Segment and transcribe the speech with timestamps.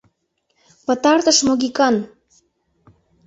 [0.85, 1.95] Пытартыш могикан!